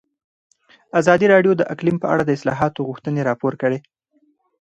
ازادي 0.99 1.25
راډیو 1.33 1.53
د 1.57 1.61
اقلیم 1.73 1.97
په 2.01 2.07
اړه 2.13 2.23
د 2.25 2.29
اصلاحاتو 2.37 2.85
غوښتنې 2.89 3.21
راپور 3.29 3.53
کړې. 3.61 3.79